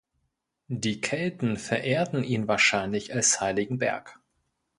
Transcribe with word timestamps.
Die 0.67 0.99
Kelten 0.99 1.57
verehrten 1.57 2.23
ihn 2.23 2.47
wahrscheinlich 2.47 3.13
als 3.13 3.39
heiligen 3.39 3.77
Berg. 3.77 4.19